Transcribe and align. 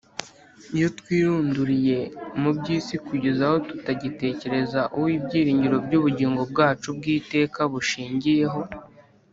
Iyo 0.77 0.87
twirunduriye 0.99 1.97
mu 2.41 2.49
by’isi 2.57 2.95
kugeza 3.07 3.41
aho 3.47 3.57
tutagitekereza 3.67 4.81
Uwo 4.95 5.07
ibyiringiro 5.17 5.75
by’ubugingo 5.85 6.41
bwacu 6.51 6.87
bw’iteka 6.97 7.59
bushingiyeho, 7.73 8.61